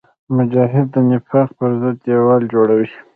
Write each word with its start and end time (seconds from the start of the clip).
مجاهد 0.35 0.85
د 0.93 0.95
نفاق 1.09 1.49
پر 1.57 1.71
ضد 1.81 1.97
دیوال 2.05 2.41
جوړوي. 2.53 2.89